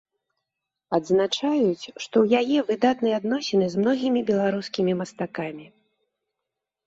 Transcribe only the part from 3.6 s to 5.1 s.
з многімі беларускімі